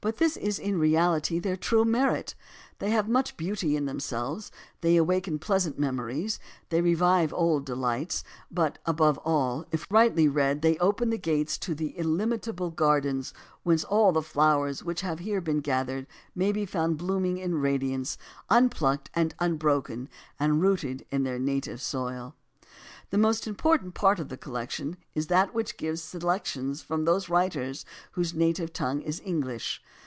But 0.00 0.18
this 0.18 0.36
is 0.36 0.60
in 0.60 0.78
reality 0.78 1.40
their 1.40 1.56
true 1.56 1.84
merit. 1.84 2.36
They 2.78 2.90
have 2.90 3.08
much 3.08 3.36
beauty 3.36 3.74
in 3.74 3.86
themselves, 3.86 4.52
they 4.80 4.96
awaken 4.96 5.40
pleasant 5.40 5.76
memories, 5.76 6.38
they 6.68 6.80
revive 6.80 7.34
old 7.34 7.66
delights, 7.66 8.22
but, 8.48 8.78
above 8.86 9.18
all, 9.24 9.66
if 9.72 9.88
rightly 9.90 10.28
read 10.28 10.62
they 10.62 10.78
open 10.78 11.10
the 11.10 11.18
gates 11.18 11.58
to 11.58 11.74
the 11.74 11.98
illimitable 11.98 12.70
gardens 12.70 13.34
whence 13.64 13.82
all 13.82 14.12
the 14.12 14.22
flowers 14.22 14.84
which 14.84 15.00
have 15.00 15.18
here 15.18 15.40
been 15.40 15.58
gathered 15.58 16.06
may 16.32 16.52
be 16.52 16.64
found 16.64 16.96
blooming 16.96 17.36
in 17.38 17.56
radiance, 17.56 18.16
unplucked 18.50 19.10
and 19.14 19.34
unbroken 19.40 20.08
and 20.38 20.62
rooted 20.62 21.04
in 21.10 21.24
their 21.24 21.40
native 21.40 21.82
soil. 21.82 22.36
The 23.10 23.16
most 23.16 23.46
important 23.46 23.94
part 23.94 24.20
of 24.20 24.28
the 24.28 24.36
collection 24.36 24.98
is 25.14 25.28
that 25.28 25.54
which 25.54 25.78
gives 25.78 26.02
selections 26.02 26.82
from 26.82 27.06
those 27.06 27.30
writers 27.30 27.86
whose 28.12 28.34
native 28.34 28.74
tongue 28.74 29.00
is 29.00 29.22
English. 29.24 29.82